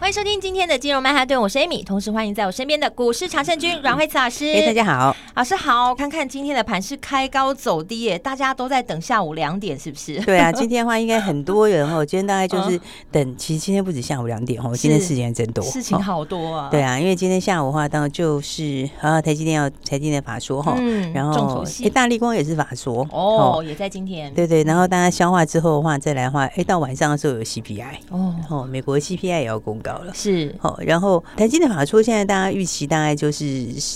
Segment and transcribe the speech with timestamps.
[0.00, 4.46] 欢迎收听今天的金融曼哈顿，我是 Amy，同时欢迎在我身边的股市常胜军阮惠慈老师。
[4.46, 5.92] 哎，大家好，老师好。
[5.92, 10.20] 看看今天的盘是开高走低耶，大家都在等下午两点，是不是？
[10.20, 12.06] 对啊， 今天的话应该很多人哦。
[12.06, 12.80] 今天大概就是
[13.10, 16.68] 等，其实今天不止下午两点哦，今天事情还真多，事情好多啊。
[16.70, 24.32] 对啊，因为今天下午的话，当然就是啊，台积电要台积电法说哈，嗯，然后哎，大立光也是法说哦，也在今天。
[24.32, 30.54] 对对，然后大家消化之后的话，再来的话，哎，到晚上的时候有 CPI 哦，哦，美国 CPI 也要公告了，是。
[30.60, 30.78] 哦。
[30.84, 33.44] 然后台积电法说，现在大家预期大概就是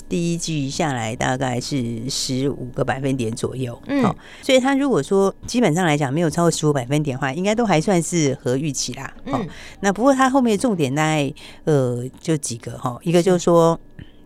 [0.08, 4.02] 第一季下来大概是十五个百分点左右，嗯，
[4.40, 9.46] 所以他如果说基本上来讲没有超过十五百分点的话，应该都还算是合预期啦，嗯，
[9.80, 11.32] 那不过他后面的重点大概
[11.64, 12.78] 呃就几个。
[12.78, 13.78] 哈，一个就是说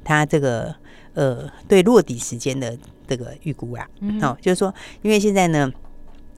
[0.04, 0.74] 他这个
[1.14, 3.86] 呃对落底时间的这个预估啊，
[4.20, 5.72] 好，就是说因为现在呢。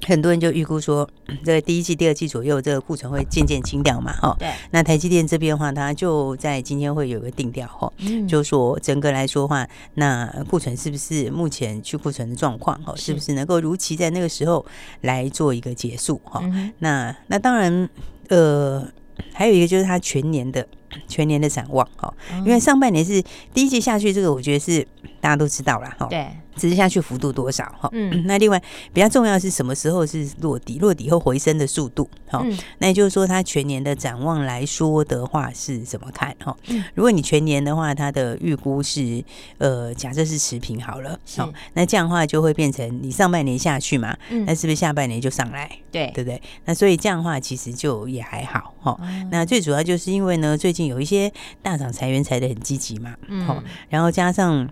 [0.06, 1.08] 很多人就预估说，
[1.44, 4.36] 这个第一季、第二季左右，这个库存会渐渐清掉嘛，哈。
[4.38, 4.48] 对。
[4.70, 7.92] 那台积电这边的话，它就在今天会有个定调，哈，
[8.28, 14.64] 就说整个来说的话，那库存是不是目前去库存的状况，哈，是不是能够如期在那个时候
[15.00, 16.42] 来做一个结束，哈。
[16.78, 17.88] 那那当然，
[18.28, 18.86] 呃，
[19.32, 20.66] 还有一个就是它全年的
[21.08, 24.86] 全年的展望，哈，因为上半年是第一季下去，这个我觉得是
[25.20, 26.06] 大家都知道了，哈。
[26.06, 26.26] 对。
[26.58, 27.88] 只是下去幅度多少哈？
[27.92, 30.78] 嗯， 那另外比较重要的是什么时候是落底？
[30.78, 32.44] 落底后回升的速度哈？
[32.78, 36.56] 那也就是说，它全年的展望来说的话是怎么看哈？
[36.94, 39.24] 如果你全年的话，它的预估是
[39.58, 45.70] 呃，假设是持平好了，好，那这样的话就会变成你上半年下去嘛，那是不是下半年就上来？
[45.92, 46.41] 对，对不对？
[46.64, 48.98] 那所以这样的话其实就也还好哈。
[49.30, 51.32] 那最主要就是因为呢，最近有一些
[51.62, 54.68] 大厂裁员裁的很积极嘛，嗯，然后加上。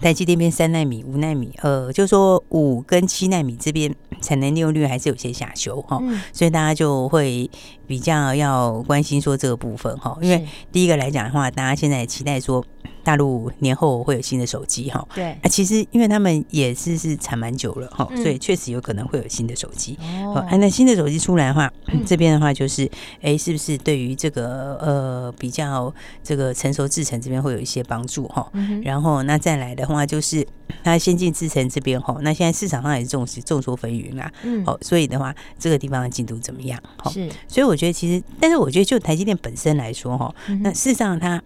[0.00, 6.00] 台积电边三纳米、五纳米，呃，就说五跟七纳米这边产能利用率还是有些下修哈，
[6.32, 7.50] 所以大家就会
[7.86, 12.64] 比较要关心说这个部分哈，因为第一个来讲的话，大家现在期待说。
[13.02, 15.30] 大陆年后会有新的手机哈，对。
[15.32, 19.98] 啊，其实因为他们也是是产蛮久了哈，所以确实有可能会有新的手机。
[20.24, 21.70] 哦，那新的手机出来的话，
[22.06, 22.90] 这边的话就是，
[23.22, 28.50] 哎，是不是对于这个呃比较这个成熟制程这边会有一些帮助哈？
[28.82, 30.46] 然后那再来的话就是，
[30.84, 36.80] 那先进制程这边哈，那现在市场上也是众众说纷纭啦，嗯，好，所以的话这个地方的进度怎么样？
[37.10, 41.42] 是，所以我觉得其实，但是我觉得就台积电本身来说哈，那事实上它。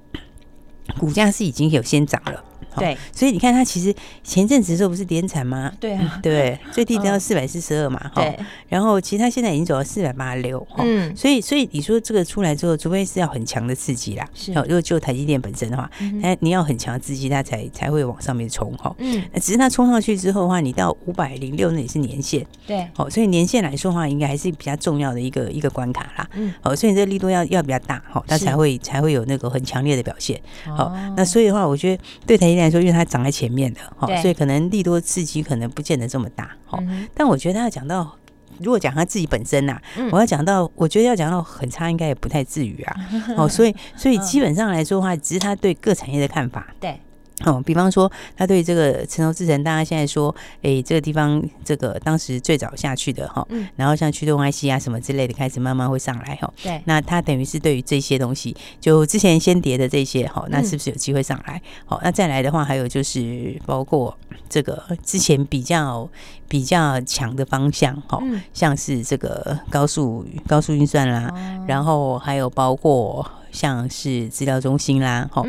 [0.99, 2.43] 股价是已经有先涨了。
[2.79, 5.73] 对，所以你看它其实前阵子的时候不是连产吗？
[5.81, 8.23] 对啊，对， 最低跌到四百四十二嘛，哈。
[8.23, 8.39] 对。
[8.69, 11.15] 然后其实它现在已经走到四百八十六，嗯。
[11.17, 14.53] 所以，所以你说这个出来之后，除非是要很强的刺激啦，是。
[14.53, 15.91] 如果就台积电本身的话，
[16.21, 18.95] 那你要很强的刺激，它才才会往上面冲，哈。
[18.99, 19.23] 嗯。
[19.41, 22.87] 只是它冲上去之后的话，你到五百零六那也是年限，对。
[22.95, 26.29] 好，所以年限来说的话，应该还是比较重要的一个一个关卡啦。
[26.35, 26.53] 嗯。
[26.61, 30.41] 好，所以这个力度要要比较大，哈，它才会才会有那个很强烈的表现。
[30.77, 36.78] 好，那所以的话，我觉得对台积电来说，因为它长在前面的，哈，所以可能利多刺激可能不见得这么大，哈。
[37.14, 38.16] 但我觉得他要讲到，
[38.58, 39.80] 如果讲他自己本身呐，
[40.10, 42.97] 我要讲到，我觉得要讲到很差，应该也不太至于啊。
[43.36, 46.66] 哦，所以所以基本上来说的话，只是他对各产业的看法。
[46.80, 46.98] 对。
[47.44, 53.47] 哦，比方说，他对这个城投之城，大家现在说，哎，这个地方这个当时最早下去的哈，
[53.77, 56.53] 然后像驱动 IC 啊什么之类的，开始慢慢会上来哈。
[56.62, 61.60] 对，那他等于是对于这些东西，就之前先跌的这些哈，那是不是有机会上来？
[61.84, 64.16] 好，那再来的话，还有就是包括
[64.49, 66.09] 这个之前比较
[66.49, 68.21] 比较强的方向哈，
[68.53, 71.32] 像是这个高速高速运算啦，
[71.66, 73.27] 然后还有包括。
[73.55, 75.41] 像是资料中心啦，哈，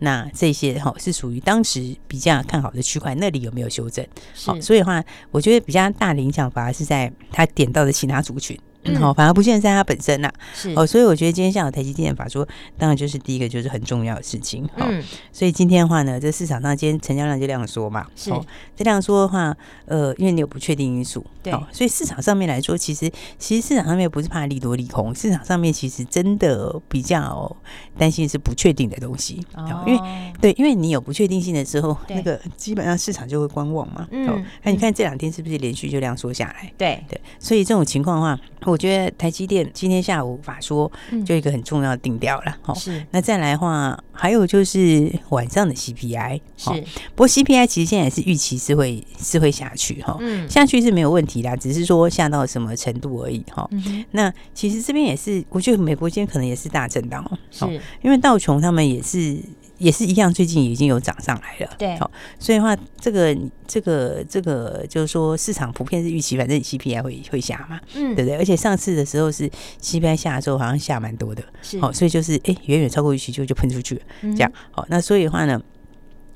[0.00, 4.06] 那这些哈是属于当时比较看好的区块，那里有没有修正？
[4.44, 8.54] 好，所以的话，我觉得比较大的影响反而是在他点到的其他族群。
[8.84, 10.72] 嗯，好，反而不现在它本身呐，是。
[10.76, 12.46] 哦，所以我觉得今天下午台积电法说，
[12.76, 15.02] 当然就是第一个就是很重要的事情，嗯，
[15.32, 18.30] 所以今天的话呢，这市场上今天成交量就量缩嘛，是，
[18.76, 27.56] 这量缩的话，呃，因为你有不确定因素，对，所以市场上面来说，其实其实市场上面不是怕利多利空，市场上面其实真的比较
[27.96, 30.00] 担心是不确定的东西，哦，因为
[30.40, 36.72] 对，因为你有不确定性的时候，那个基本上市场就会观望嘛，嗯，那你看这两天是不是连续就量缩下来？
[36.76, 37.02] 对。
[37.08, 38.38] 对，所以这种情况的话。
[38.74, 40.90] 我觉得台积电今天下午法说
[41.24, 42.56] 就一个很重要的定调了。
[42.60, 43.06] 好、嗯，是。
[43.12, 46.70] 那再来的话，还有就是晚上的 CPI 是。
[47.14, 53.64] 不过 CPI 其实现在也是预期是会是会下去哈，嗯，下去是没有问题啦，只是说下到什么程度而已哈。
[53.70, 57.64] 嗯、那其实这边也是，我觉得美国今天可能也是大震荡哦，是
[58.02, 59.38] 因为道琼他们也是。
[59.84, 61.74] 也是一样，最近已经有涨上来了。
[61.78, 63.36] 对，好，所以的话，这个、
[63.66, 68.36] 这个、这个，就是说，市场普遍是预期，反正 CPI 会会下嘛，嗯，对不对？
[68.38, 69.50] 而且上次的时候是
[69.82, 75.60] CPI 下的时候，好像下蛮多的，是，好，所以就是，哎，远远超过预期就就喷出去了，这样，好，那所以的话呢，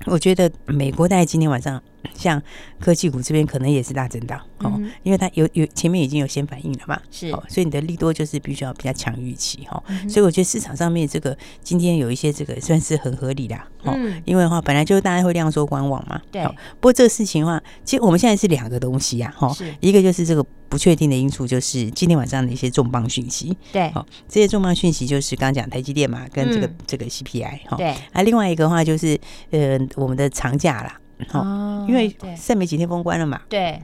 [0.04, 1.82] 我觉得美国大概今天晚上。
[2.14, 2.42] 像
[2.80, 7.28] 科技股这边可能也是大震荡哦，嗯、因为它有有前面已经有先反应了嘛，是。
[7.28, 16.42] 哦，所以你的利多就是必须要比较强预期哈，嗯、所以我觉得市场上面这个今天有一些这个算是很合理的哦，嗯、因为的话本来就大家会量缩观望嘛，对，
[16.80, 19.74] 不过这个事情的话，其实我们现在是两个东西呀哈，是。
[19.80, 29.18] 一个就是这个不确定的因素，就是今天晚上的一些重磅讯息，对，好，这些重磅讯息就是刚刚讲台积电嘛，跟这个、嗯、这个 CPI 哈，对，啊，另外一个的话就是
[29.50, 31.00] 呃我们的长假啦。
[31.32, 33.82] 哦，因为剩没几天封关了嘛，对。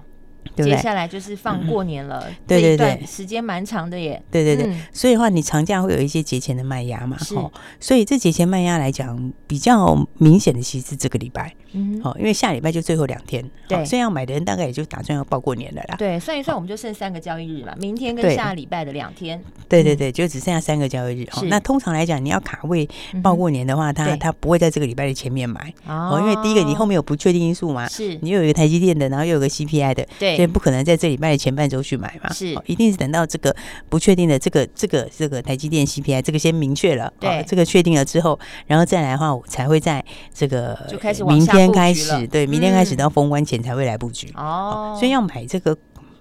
[0.57, 2.77] 对对，接下来就是放过年了，嗯、对对。
[2.77, 4.21] 对，时间蛮长的耶。
[4.31, 7.17] 对对对，嗯、所以的话，你长假会有一些节前的卖压嘛？
[7.19, 7.35] 是，
[7.81, 15.97] 所以这节前卖压来讲，比较明显的其实是这个礼拜，嗯，好，因为下礼拜就最后两天，对，所以要买的人大概也就打算要报过年了啦。
[15.97, 19.43] 对，算一算，我们就剩三个交易日嘛，明天跟下礼拜的两天。
[19.69, 21.29] 对对对，就只剩下三个交易日。
[21.33, 22.89] 是，那通常来讲，你要卡位
[23.23, 25.73] 报过年的话，他他不会在这个礼拜的前面买。
[25.87, 28.19] 哦，因为第一个你后面有不确定因素嘛，是。
[28.21, 30.34] 你又有一个台积电的，然后又有个 CPI 的，对。
[30.47, 32.33] 不可能在这礼拜的前半周去买嘛？
[32.33, 33.55] 是，一定是等到这个
[33.89, 44.97] 不确定的这个这个这个台积电 CPI 这个先明确了，对，这个确定了之后，然后再来的话，我才会在这个就开始明天开始，对，明天开始到封关前才会来布局哦。
[44.99, 45.77] 所以要买这个，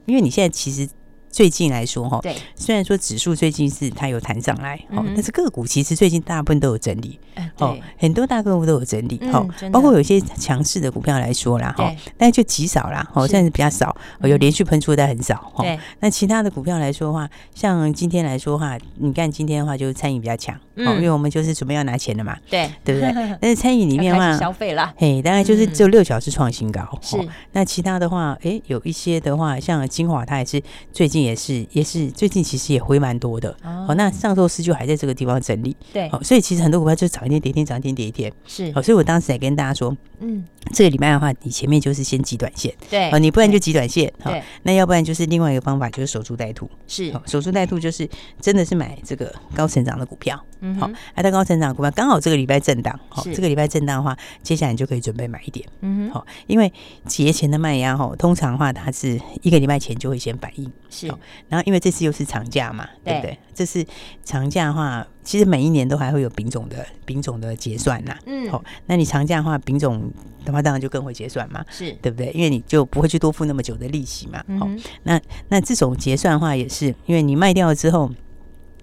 [0.05, 0.87] 因为你现在其实。
[1.33, 7.19] 最近来说哈，对，虽然说指数最近是它有弹上来，哦，但是个股其实最近大部分都有整理，
[7.57, 15.65] 哦，很多大个股都有整理，哦，包括有些强势的股票来说啦，哈，但就极少啦，哦，现在是比较少，有连续喷出的很少，哈。
[16.01, 23.11] 那其他的股票来说的话，像今天来说的话，你看今天的话就是餐饮比较强，哦，因为我们就是准备要拿钱了嘛，对，对不对？
[23.41, 27.17] 但是餐饮里面的话，消费了，嘿，大概就是只有六小时创新高，是。
[27.53, 31.22] 那其他的话，哎，有一些的话，像金华，它也是最近。
[31.23, 33.55] 也是也是最近其实也回蛮多的。
[33.63, 40.43] 哦，那上周四就还在这个地方整理，对，哦，所以其实很多股票就涨一天跌一天，涨一天跌一天，是，哦，所以我当时也跟大家说，嗯，
[40.73, 44.33] 这个礼拜的话，你前面就是先挤短线，对，哦，你不然就挤短线，好，
[44.63, 48.07] 那要不然就是另外一个方法就是守株待兔，是，守株待兔就是
[48.41, 56.71] 真的是买这个高成长的股票，嗯，好，它高成长股票刚好这个礼拜震荡，好，这个礼拜震荡的话，接下来你就可以准备买一点，嗯，好，因为
[57.05, 61.12] 节前的卖压哈，通常的话它是一个礼拜前就会先反应，是。
[61.49, 63.37] 然后，因为这次又是长假嘛，对不对？
[63.53, 63.85] 这是
[64.23, 68.17] 长假的话，其实每一年都还会有丙种的丙种的结算呐。
[68.25, 70.11] 嗯，好，那你长假的话，丙种
[70.43, 72.31] 的话当然就更会结算嘛，是对不对？
[72.33, 74.43] 因为你就不会去多付那么久的利息嘛。
[74.59, 74.67] 好，
[75.03, 75.19] 那
[75.49, 78.09] 那这种结算的话，也是因为你卖掉了之后，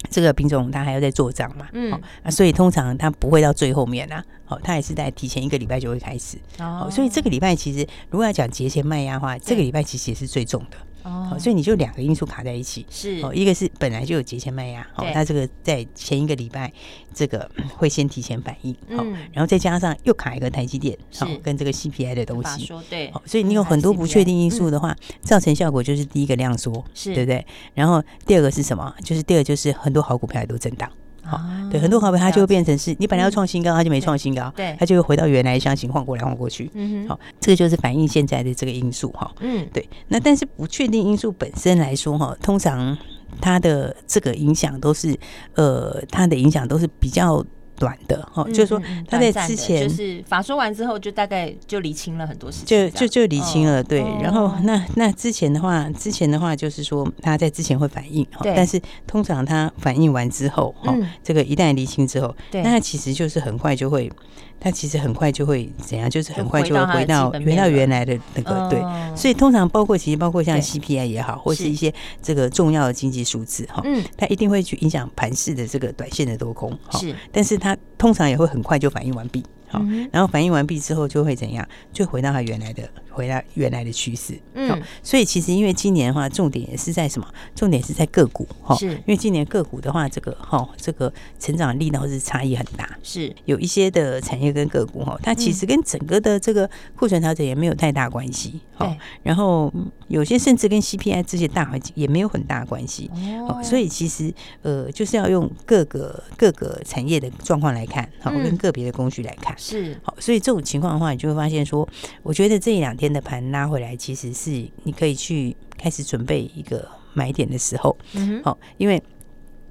[0.09, 1.67] 这个品种它还要再做账嘛。
[1.73, 1.93] 嗯，
[2.23, 4.25] 啊，所以通常它不会到最后面啊。
[4.45, 6.37] 好，它也是在提前一个礼拜就会开始。
[6.59, 10.77] 哦，所以这个礼拜其实如果要讲节前卖压的话，这个礼拜其实也是最重的。
[11.03, 13.21] 哦，所以你就两个因素卡在一起，是。
[13.23, 16.73] 哦，一个是本来就有节前卖压，好，它这个在前一个礼拜
[17.15, 27.15] 这个 会先提前反应，好，然后再加上又卡一个台积电，好，跟这个 CPI 的东西，对，所以你有很多不确定因素的话，造成效果就是第一个量缩，是。
[27.15, 27.47] 对不对？
[27.75, 28.95] 然后第二个是什么？
[29.03, 30.91] 就是第二个就是很多好股票也都震荡。
[31.23, 36.71] 好，对，很多好朋友它就会变成是你本来要创新高，它就没创新高，对，它就会回到原来的箱型晃过来晃过去。
[36.75, 39.31] 嗯哼，好，这个就是反映现在的这个因素哈。
[39.41, 42.97] 嗯，对，那但是不确定因素本身来说哈，通常
[43.41, 45.19] 它的这个影响都是
[45.55, 47.45] 呃，它的影响都是比较。
[47.81, 53.83] 短的哈，就是说他在之前就是法说完之后，就大概就理清了很多事情，就就就理清了。
[53.83, 60.95] 对，然后那那之前的话，之前的话就是说他在之前会反应，但是通常他反应完之后，哈，
[61.25, 64.13] 这个一旦理清之后，那他其实就是很快就会。
[64.61, 68.81] 它其实很快就会怎样，就是很快就会回到回到原来的那个对，
[69.17, 79.81] 所以通常包括其实包括像 CPI 也好，或是一些这个重要的经济数字哈，嗯，它一定会去影响盘市的这个短线的多空哈，是，但是它通常也会很快就反应完毕，好，
[80.13, 82.89] 然后反应完毕之后就会怎样，就回到它原来的。
[83.13, 84.39] 回到原来的趋势。
[84.55, 87.27] 嗯、哦，所以其实因为今年的话，重点也是在什么？
[87.57, 88.75] 重点是在个股哈。
[88.77, 92.89] 是，因为今年个股的话，这个哈，这个成长力道是差异很大。
[93.03, 98.61] 是，有一些的产业跟个股哈，它其实跟整个的这个库存调整也没有太大关系。
[98.75, 99.71] 好、嗯，然后
[100.07, 103.11] 有些甚至跟 CPI 这些大环境也没有很大关系。
[103.49, 109.55] 哦，所以其实呃，就是要用各个各个产业的状况来看，好，跟个别的工具来看。
[109.61, 111.87] 是，好，所以这种情况的话，你就会发现说，
[112.23, 114.51] 我觉得这一两天的盘拉回来，其实是
[114.85, 117.95] 你可以去开始准备一个买点的时候。
[118.15, 119.01] 嗯，好，因为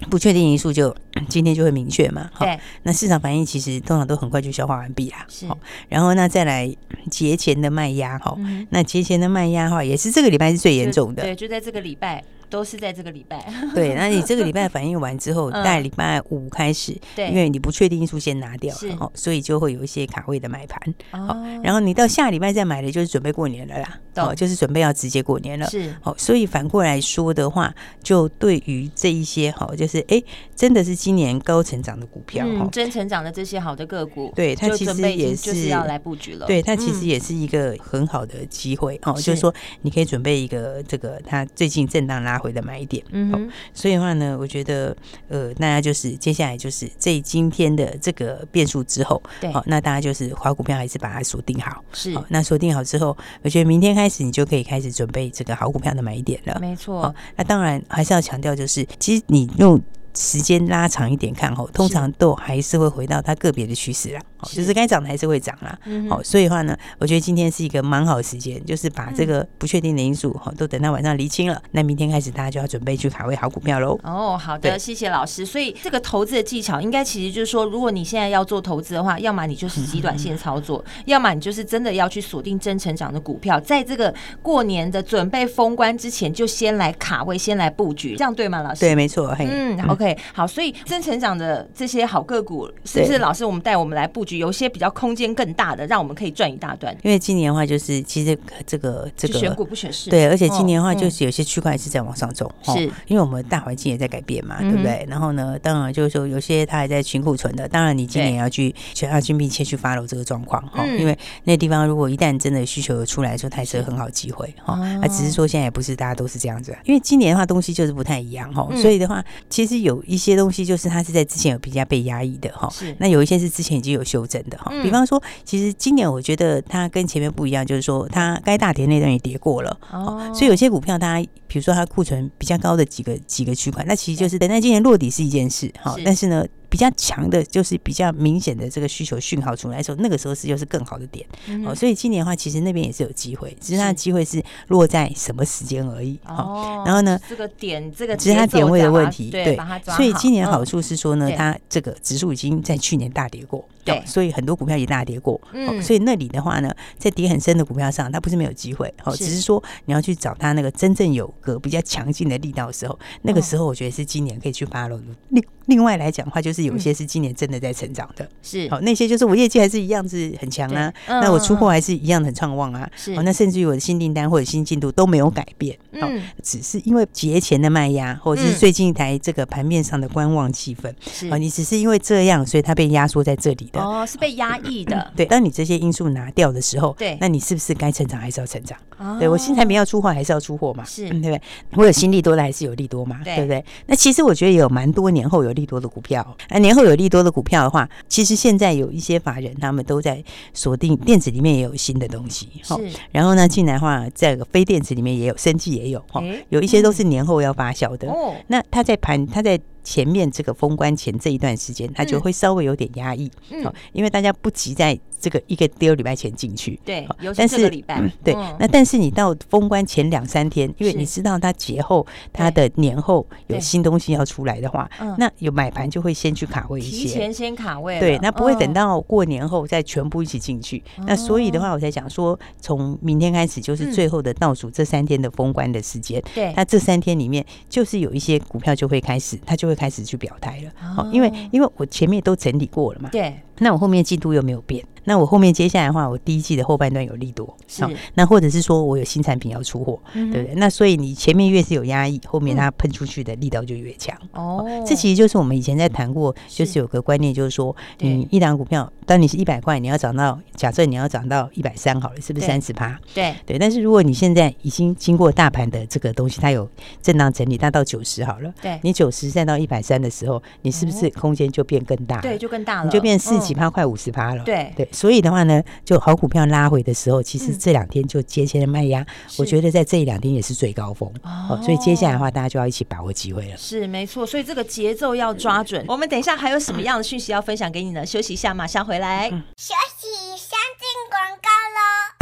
[0.09, 0.95] 不确定因素就
[1.27, 2.29] 今天就会明确嘛。
[2.39, 5.25] 对，那市场反应其实通常都很快就消化完毕啦。
[5.27, 5.47] 是，
[5.89, 6.71] 然后那再来
[7.09, 8.37] 节前的卖压，哈，
[8.69, 11.23] 那节前的卖压哈，也是这个礼拜是最严重的。
[11.23, 12.23] 对，就在这个礼拜。
[12.49, 13.93] 都是在这个礼拜， 对。
[13.93, 20.93] 那你这个礼拜反应完之后，在礼拜五开始，对，因为你不确定因素先拿掉了，所以就会有一些卡位的买盘。
[21.11, 23.99] 哦，然后你到下礼拜再买的，就是准备过年了啦。
[24.15, 25.65] 哦，就是准备要直接过年了。
[25.67, 30.21] 是，哦，所以反过来说的话，就对于这一些好，就是哎，
[30.55, 36.45] 真的是今年高成长的股票，嗯，真成长的这些好的个股，对，它其实也是要来布局了。
[36.47, 39.53] 对，它其实也是一个很好的机会哦，就是说
[39.83, 44.95] 你可以准备一个这个它最近震荡拉回的买点，嗯、哦，所以的话呢，我觉得
[45.27, 59.79] 呃，大家就是接下来就是这今天的这个变数之后，对，好、哦，那大家就是好股票还是把它锁定好，是，哦，那锁定好之后，我觉得明天开始你就可以开始准备这个好股票的买点了，没错，哦，那当然还是要强调，就是其实你用。
[60.15, 64.21] 时间拉长一点看吼，通常都还是会回到它个别的趋势啦。
[64.45, 65.77] 是就是该涨的还是会涨啦。
[66.09, 73.99] 好、所以的话呢，我觉得今天是一个蛮好的时间，就是把这个不确定的因素哈，都等到晚上厘清了，嗯、那明天开始大家就要准备去卡位好股票喽。
[74.03, 75.45] 哦，好的，谢谢老师。
[75.45, 88.81] 所以这个投资的技巧，应该其实就是说，如果你现在要做投资的话，要么你就是极短线操作，嗯、要么你就是真的要去锁定真成长的股票，在这个过年的准备封关之前，就先来卡位，先来布局，这样对吗，老师？
[88.81, 89.35] 对，没错。
[89.39, 90.73] 嗯，嗯，OK，好，所以。
[90.85, 93.45] 真成长的这些好个股，是不是老师？
[93.45, 96.95] 我们带我们来布局，有些比较空间更大的，让我们可以赚一大段。
[97.03, 105.05] 因为今年的话，就是其实这个这个选股不选市，对，而且今年的话，就是有些区块是在往上走，是因为我们大环境也在改变嘛，对不对？
[105.09, 114.79] 然后呢，当然就是说有些它还在清库存的，当然你今年要去全要去密切去 follow 这个状况哈，因为那地方如果一旦真的需求有出来的时候，它是很好机会哈。
[115.01, 121.49] 啊，只是说现在也不是大家都是这样子，因为今年的话东西就是不太一样哈，所以的话，其实有一些东西就是它是在之前。
[121.49, 136.45] 有比较被压抑的哈，是那有一些是之前已经有修正的哈，嗯、比方说，其实今年我觉得它跟前面不一样，就是说它该大跌那段也跌过了，哦，所以有些股票它，比如说它库存比较高的几个几个区块，那其实就是等待今年落底是一件事好，但是呢。
[136.71, 141.25] 比较强的，就是比较明显的这个需求讯号出来的时候，那个时候是又是更好的点。
[141.47, 146.19] 嗯、哦，所以今年的话，其实那边也是有机会，只是它的机会是落在什么时间而已。
[146.27, 149.31] 哦，然后呢，这个点，这个只是它点位的问题。
[149.31, 149.57] 对，
[149.95, 153.67] 所以今年好处是说呢，嗯、它这个指数已经在去年大跌过。
[153.83, 155.39] 对、哦，所以很多股票也大跌过。
[155.53, 158.93] 嗯、哦，所以那里的话呢，在跌很深的股票上，它不是没有机会。
[159.03, 165.03] 哦，只是说你要去找它那个真正有个比较强劲的力道的时候，那个时候我觉得是今年可以去 follow 的。
[165.29, 168.27] 另另外来讲的话，就是有些是今年真的在成长的。
[168.41, 170.91] 是，好，那些就是我业绩还是一样是很强啊。
[171.07, 172.89] 嗯、那我出货还是一样很畅旺啊。
[172.95, 175.77] 是，哦，那甚至于我的新订单或者新进度都没有改变。
[175.91, 180.91] 嗯、哦，只是因为节前的卖压，或者是最近一台这个盘面上的观望气氛。
[181.01, 183.78] 是，哦，你只是因为这样，所以它被压缩在这里的。
[183.79, 185.13] 哦，是被压抑的、嗯。
[185.15, 188.77] 对，当你这些因素拿掉的时候，对，那你是不是该成长还是要成长？
[188.97, 190.83] 哦、对我新产品要出货还是要出货嘛？
[190.83, 191.41] 是、嗯，对不对？
[191.75, 193.21] 我有新利多的还是有利多嘛？
[193.23, 193.63] 对，不对？
[193.85, 196.35] 那其实我觉得也有蛮多年后有利多的股票。
[196.49, 200.21] 那年后有利多的股票的话，其实现在有一些法人他们都在
[200.53, 202.49] 锁定电子里面也有新的东西。
[202.61, 202.75] 是，
[203.11, 208.09] 然后呢，进来的话，在非电子里面也有，生技也有哈，有一些都是年后要发酵的。
[208.11, 209.59] 哦，那他在盘，他在。
[209.83, 213.31] 前面这个封关前这一段时间，它就会稍微有点压抑，
[213.63, 230.81] 好，因为大家不急在这个一个第二礼拜前进去，对，但是礼拜，对，那但是你到封关前两三天，因为你知道它节后它的年后有新东西要出来的话，那有买盘就会先去卡位一些，提前先卡位，对，那不会等到过年后再全部一起进去。
[231.05, 239.78] 那所以的话，我才讲说，从明天开始就是最后的倒数这三天的封关的时间，对，那这三天里面就是有一些股票就会开始，它就会。
[239.79, 244.83] 开始去表态了，好，因为因为我前面都整理过了嘛，对，那我后面进度又没有变。
[245.05, 247.89] 那我后面接下来的话，我第一季的后半段有利多，是、哦。
[248.13, 250.55] 那或者是说我有新产品要出货，嗯、对不对？
[250.55, 254.15] 那所以你前面越是有压抑，后面它喷出去的力道就越强。
[254.33, 262.99] 哦、嗯，这其实就是我们以前在谈过，就是有个观念，就是说，你一档股票，当你是一百块，你要涨到，假设你要涨到一百三好了，是不是三十趴？
[263.15, 263.57] 对对。
[263.57, 266.69] 但是如果你现在已经经过大盘的这个东西，它有
[267.01, 272.21] 震荡整理，它到九十好了，对，你九十再到一百三的时候，你是不是空间就变更大？
[272.21, 274.43] 对，就更大了，你就变四几趴，快五十趴了。
[274.43, 279.03] 对对，所以的话呢，就好股票拉回的时候，其实这两天就接前的卖压，
[279.39, 281.59] 我觉得在这一两天也是最高峰哦。
[281.63, 283.57] 所以接下来的话，大家就要一起把握机会了。
[283.57, 285.83] 是没错，所以这个节奏要抓准。
[285.87, 288.05] 我们等一下还有什么样的讯息要分享给你呢？
[288.05, 289.29] 休息一下，马上回来。
[289.29, 292.18] 休息，先进广告喽。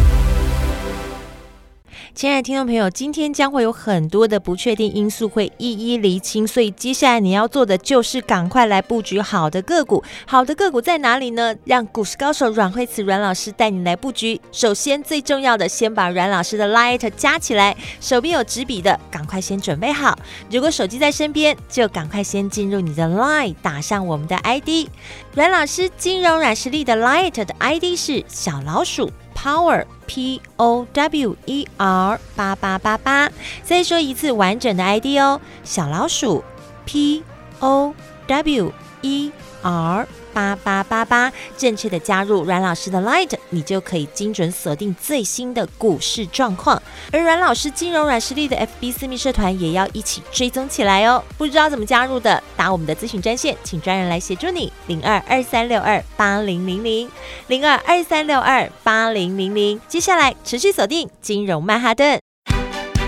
[2.17, 10.03] 亲爱的听众朋友，今天将会有很多的不确定因素会一一厘清，所以接下来你要做的就是赶快来布局好的个股。
[10.25, 11.55] 好的个股在哪里呢？
[11.63, 14.41] 让股市高手阮慧慈阮老师带你来布局。
[14.51, 20.17] 首先最重要的，先把阮老师的 Light 加起来，手边有纸笔的，赶快先准备好。
[20.49, 24.89] 如果手机在身边，就赶快先进入你的 Line，打上我们的 ID。
[25.35, 29.11] 阮老师金融软实力的 Light 的 ID 是小老鼠。
[29.47, 33.31] Power P O W E R 八八八八，
[33.63, 36.43] 再说一次完整的 ID 哦，小老鼠
[36.85, 37.23] P
[37.61, 37.93] O
[38.27, 38.73] W
[39.03, 40.05] E R。
[40.37, 46.79] 八八八八，正确的加入阮老师的 Light，你就可以精准锁定最新的股市状况。
[47.11, 51.23] 而阮老师金融软实力的 FB 私密社团也要一起追踪起来哦。
[51.39, 54.71] 不知道怎么加入的，打我们的咨询专线，请专人来协助你。
[54.85, 57.09] 零二二三六二八零零零
[57.47, 59.81] 零二二三六二八零零零。
[59.87, 62.26] 接下来持续锁定金融曼哈顿。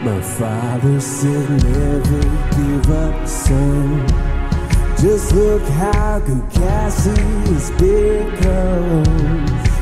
[0.00, 2.22] My father said never
[2.54, 4.06] give up son.
[4.96, 9.02] Just look how good Cassie has become.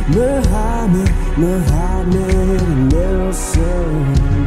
[0.08, 4.44] Muhammad, Muhammad Nelson.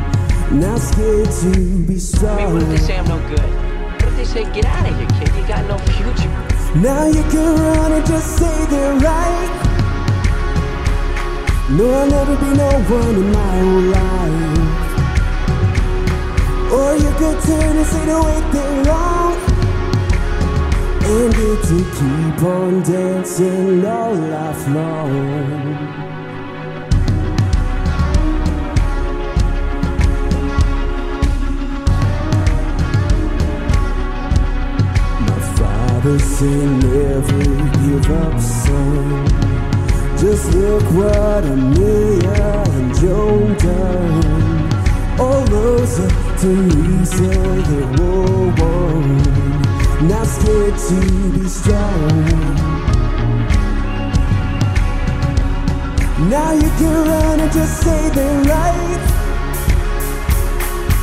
[0.60, 2.40] Not scared to be strong.
[2.40, 3.40] I mean, what if they say I'm no good?
[3.40, 6.80] What if they say get out of here kid, you got no future.
[6.80, 9.56] Now you can run and just say they're right.
[11.70, 14.49] No, I'll never be no one in my whole life
[16.72, 19.36] or you could turn and say the way they're wrong
[21.12, 26.10] And get to keep on dancing all life long
[36.00, 37.44] father said never
[37.84, 39.28] give up son
[40.18, 45.20] Just look what Amelia and Joan done.
[45.20, 47.32] All those Teresa,
[47.68, 49.04] the war won.
[50.08, 51.00] Not scared to
[51.34, 52.26] be strong.
[56.30, 59.04] Now you can run and just say they're right.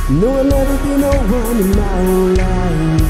[0.09, 3.05] No, I'll never be no one in my whole life.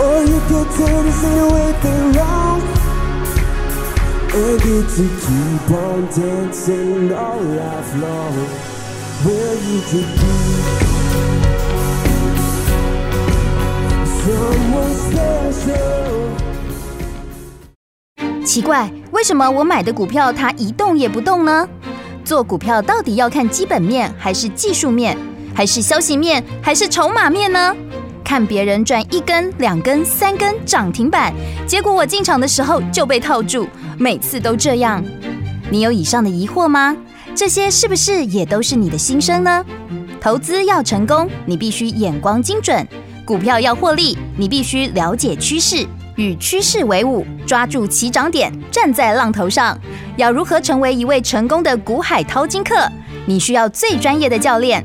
[0.00, 2.62] Or you could turn and say way they're wrong.
[4.34, 8.77] And get to keep on dancing all life long.
[9.24, 10.28] Where you to be？
[18.44, 21.68] 奇怪，为什么我买的股票它一动也不动呢？
[22.24, 25.16] 做股票到底要看基本面，还是技术面，
[25.54, 27.74] 还是消息面，还是筹码面呢？
[28.24, 31.32] 看别人赚一根、两根、三根涨停板，
[31.66, 33.66] 结果我进场的时候就被套住，
[33.98, 35.02] 每次都这样。
[35.70, 36.96] 你有以上的疑惑吗？
[37.38, 39.64] 这些是不是也都是你的心声呢？
[40.20, 42.84] 投资要成功，你必须眼光精准；
[43.24, 49.78] 股票要获利，你必须了解趋势，与趋势为伍，抓住起涨点，站在浪头上。
[50.16, 52.74] 要如何成为一位成功的股海淘金客？
[53.24, 54.84] 你需要最专业的教练。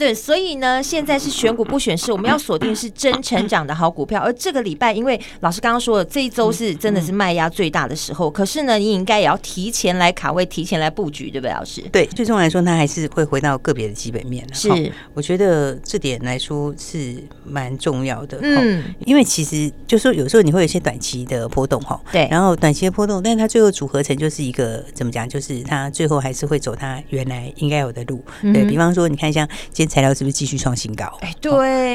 [0.00, 4.20] 入曼哈顿，所以呢，现在是选股不选市，我们要锁定是真成长的好股票。
[4.20, 11.82] 而这个礼拜，因为老师刚刚说了，这一周是真的是卖压最大的时候，可是呢，你应该也要提前来卡位，提前来布局，对不对，老师？
[11.92, 14.46] 对，最终来说，它还是会回到个别的基本面。
[14.54, 14.68] 是，
[15.14, 18.38] 我觉得这点来说是蛮重要的。
[18.42, 25.28] 嗯，因为其实就说有时候你会有一些短期的波动哈，对，然后短期的波动，但是它最后组合成就是一个怎么讲？
[25.28, 28.24] 就是它最后还是会走它原来应该有的路。
[28.42, 31.04] 对，比方说，你看像今天材料是不是继续创新高？
[31.20, 31.50] 哎，对，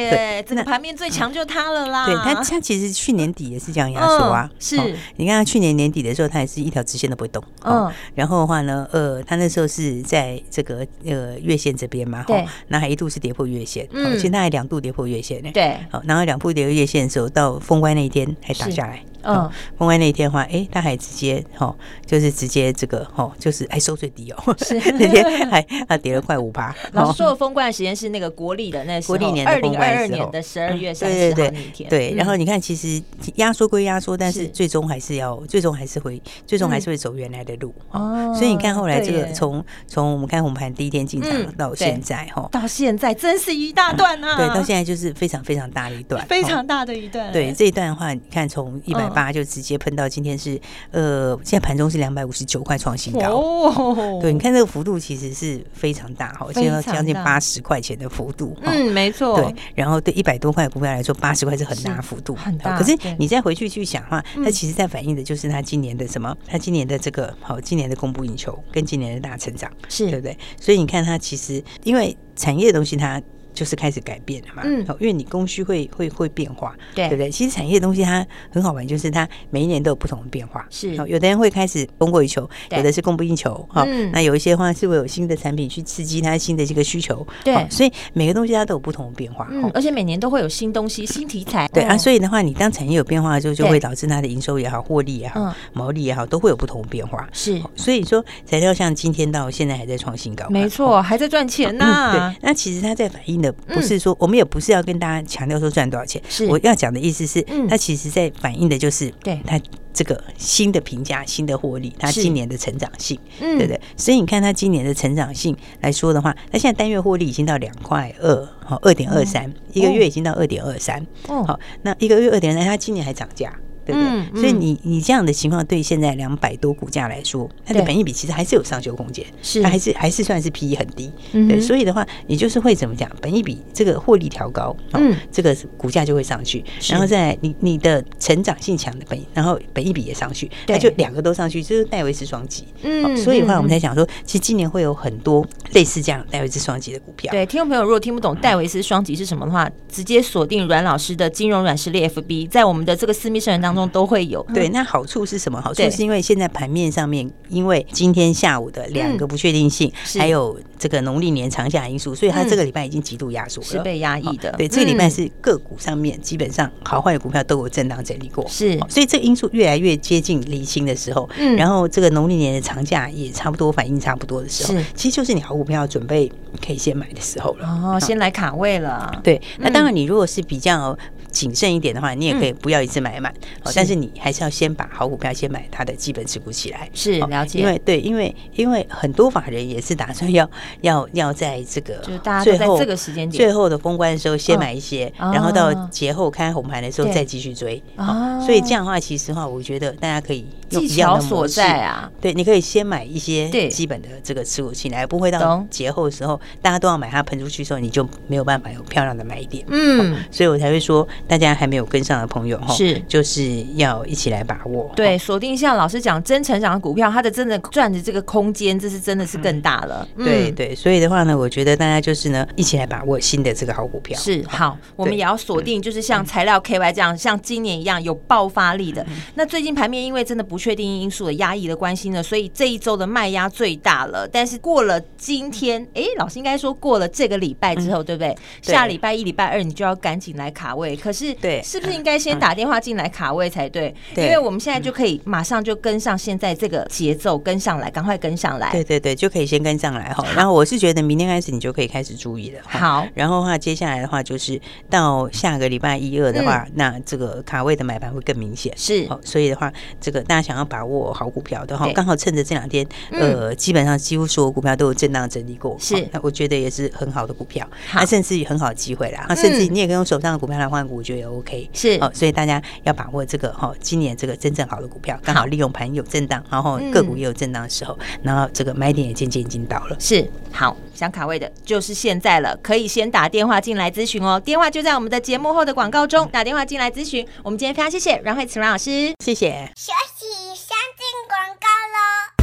[0.09, 2.05] 对，整个盘面最强就它了啦。
[2.05, 4.51] 对，它它其实去年底也是这样压缩啊。
[4.59, 4.75] 是，
[5.15, 7.41] 你看它去年年底的时候，它也是一条直线都不会动。
[7.63, 15.49] 嗯，然后的话呢，呃，它那时候是在这个呃月线这边嘛，对，那还一度是跌破月线，嗯，其实它还两度跌破月线呢。
[15.53, 19.01] 对，好，然后两度跌破月线的时候，到封关那一天还打下来。
[19.25, 26.73] 嗯，封关那一天的话，哎，他还直接哈，就是直接这个哈，就是还收最低哦，是 那天还啊跌了快五趴。
[26.91, 31.89] 老师说的封关的时间是那个国历的那国历年二零二二年的十二月三十号那一天。
[31.89, 33.01] 对，然后你看，其实
[33.35, 37.73] 压缩归压缩，但是最终还是要，最终还是会，最终还是会走原来的路。
[37.89, 44.37] 哦，所以你看后来这个从从我们看红盘第一天进场到现在哈，到现在真是一大段啊。
[44.37, 47.31] 对，到现在就是非常非常大的一段，非常大的一段。
[47.31, 49.14] 对，这一段的话，你看从一百。
[49.15, 50.59] 八就直接喷到今天是
[50.91, 53.29] 呃，现在盘中是两百五十九块创新高。
[53.31, 58.55] 哦，对，你看这个幅度其实是非常大哈，现在将近八十块钱的幅度。
[58.61, 59.37] 嗯，没错。
[59.37, 62.77] 对，然后对一百多块股票来说，八十块是很大幅度，很大。
[62.77, 66.35] 可是你再回去去想的话，它其实在反映的就是它今年的什么？
[66.45, 70.37] 它今年的这个好，今年的供不应求跟今年的大成长，是对不对？
[70.59, 73.21] 所以你看它其实因为产业的东西它。
[73.55, 77.31] 就是开始改变了嘛，嗯，因为你供需会会会变化，对，对不对？
[77.31, 80.93] 其实产业的东西它很好玩，就是它每一年都有不同的变化，是。
[81.07, 83.85] 有的人会开始供过于求，有的是供不应求，哈。
[84.11, 87.65] 那有一些话是会有新的产品去刺激它新的这个需求，对。
[87.69, 91.97] 所以每个东西它都有不同的变化，嗯，而且每年都会有新东西、新题材，对啊。
[91.97, 97.61] 所以的话，你当产业有变化的时候，就会导致它的营收也好、获利也好、毛利也好，都会有不同的变化，是。
[97.75, 102.11] 所以说，材料像今天到现在还在创新高，没错，还在赚钱呢。
[102.11, 109.59] 对，那其实它在反映的不是说我们也不是要跟大家强调说赚多少钱，是我要讲的意思是，它其实在反映的就是对它
[109.93, 113.79] 这个新的评价、新的获利，它今年的成长性，对不对？
[113.95, 123.53] 所以你看它今年的成长性来说的话，它现在单月获利已经到两块二，好二点二三，一个月已经到二点二三，好，那一个月二点三，它今年还涨价。
[123.85, 124.09] 对不对？
[124.09, 131.11] 嗯嗯、所以你你这样的情况，对现在两百多股价来说，它的本益比其实还是有上修空间，是它还是还是算是 P E 很低。
[131.33, 133.09] 嗯、对，所以的话，你就是会怎么讲？
[133.21, 142.65] 本益比这个获利调高，嗯，这个股价就会上去，然后再你你的成长性强的本，然后本益比也上去，对那就两个都上去，就是戴维斯双击。
[142.81, 147.31] 嗯，所以的话，我们才想说，其实今年会有很多类似这样戴维斯双击的股票。
[147.31, 153.85] 对，听众朋友如果听不懂戴维斯双击是什么的话，直接锁定阮老师的金融软实力 F B，在我们的这个私密社群当中。
[153.95, 154.45] 都会有。
[154.53, 155.61] 对，那好处是什么？
[155.61, 164.51] 好处是因为现在盘面上面，因为今天下午的两个不确定性，还有这个农历年长假因素，所以它这个礼拜已经极度压缩了，是被压抑的。
[164.57, 176.29] 对，这个礼拜是个股上面基本上好坏的股票都有震荡整理过，是，所以这个因素越来越接近离清的时候，嗯，然后这个农历年的长假也差不多反应差不多的时候，是，其实就是你好股票准备
[176.65, 179.21] 可以先买的时候了，哦，先来卡位了。
[179.23, 180.97] 对，那当然你如果是比较。
[181.35, 183.29] 谨慎一点的话，你也可以不要一次买满，
[183.61, 186.89] 哦，但是你还是要先把好股票先买它的基本持股起来。
[186.93, 197.83] 是了解，因为对，因为因为很多法人也是打算要要要在这个就是大家在这个时间点最后的封关的时候先买一些，然后到节后开红盘的时候再继续追。
[197.97, 202.09] 哦，所以这样的话，其实话我觉得大家可以用一样的模式啊。
[202.21, 209.65] 对，你可以先买一些基本的这个持股起来，不会到节后的时候大家都要买它喷出去的时候，你就没有办法有漂亮的买点。
[209.67, 211.05] 嗯，所以我才会说。
[211.27, 214.91] 大家还没有跟上的朋友哈，是就是要一起来把握。
[214.95, 220.07] 对，锁定像老师讲真成长的股票，它的真的赚的这个空间，这是真的是更大了。
[220.15, 224.19] 嗯、对对，所以的话呢，我觉得大家就是呢，一起来把握新的这个好股票。
[224.19, 229.01] 是好，我们也要锁定，就是像材料 KY 这样，对像今年一样有爆发力的。
[229.03, 234.27] 嗯、那最近盘面因为真的不确定因素的压抑的关系呢，所以这一周的卖压最大了。
[234.27, 238.37] 但是过了今天，哎，老师应该说过了这个礼拜之后，嗯、对不对？
[238.61, 240.95] 对下礼拜一、礼拜二，你就要赶紧来卡位。
[240.95, 243.95] 可是对，是不是应该先打电话进来卡位才对？
[244.13, 248.71] 对，因为我们现在就可以马上就跟上现在这个节奏，跟上来，赶快跟上来。
[248.71, 250.25] 对对对，就可以先跟上来哈。
[250.35, 252.61] 然后我是觉得明天开始你就可以开始注意了。
[252.65, 258.73] 好，然后的话接下来的话就是到下个礼拜一二的话，那这个卡位的买盘会更明显。
[258.75, 265.77] 是，所以的话，这个大家想要把握好股票的话，刚好趁着这两天，呃，基本上几乎所有股票都有震荡整理过。
[265.79, 269.25] 是，那我觉得也是很好的股票，那甚至于很好的机会啦。
[269.29, 271.69] 那甚至你也可以用手上的股票来换股，我觉得也 OK。
[271.73, 279.95] 是，哦，所以大家要把握这个哈，今年这个真正好的股票，刚好利用盘有震荡，然后个股也有震荡的时候，然后这个买点也渐渐已经到了。
[279.99, 287.25] 是，好，想卡位的就是现在了，可以先打电话进来咨询哦，电话就在我们的节目后的广告中，打电话进来咨询。
[287.43, 289.71] 我们今天非常谢谢阮慧慈阮老师，谢谢。
[289.75, 292.34] 休息，先进广告喽。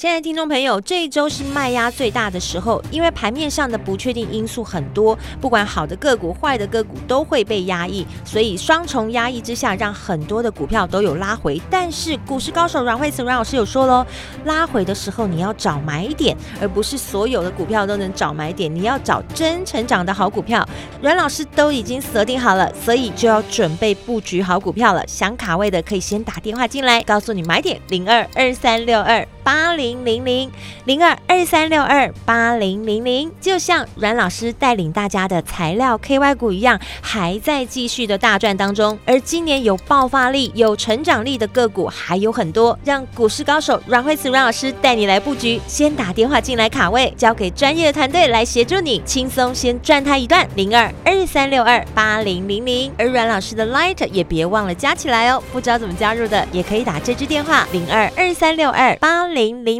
[0.00, 11.60] 亲爱的听众朋友，这一周是卖压最大的时候，因为盘面上的不确定因素很多，不管好的个股、坏的个股都会被压抑，所以双重压抑之下，让很多的股票都有拉回。
[11.68, 14.06] 但是股市高手阮慧慈阮老师有说喽，
[14.46, 20.66] 拉回的时候你要找买点，而不是所有的股票都能找买点，你要找真成长的好股票。
[21.02, 25.06] 阮老师都已经锁定好了，所以就要准备布局好股票了。
[25.06, 29.89] 想卡位的可以先打电话进来，告诉你买点零二二三六二八零。
[29.90, 30.50] 零零零
[30.84, 38.98] 零二二三六二八零零零，就像阮老师带领大家的材料 KY 股一样，还在继续的大赚当中。
[39.04, 45.60] 而今年有爆发力、有成长力的个股还有很多，让股市高手阮慧慈阮老师带你来布局。
[45.66, 50.46] 先打电话进来卡位，交给专业的团队来协助你，轻松先赚他一段。
[50.54, 55.42] 零二二三六二八零零零，而阮老师的 Light 也别忘了加起来哦。
[55.52, 59.79] 不知道怎么加入的，也可以打这支电话零二二三六二八零零